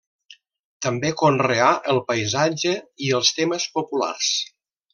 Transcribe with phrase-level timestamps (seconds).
[0.85, 2.73] També conreà el paisatge
[3.09, 4.35] i els temes populars.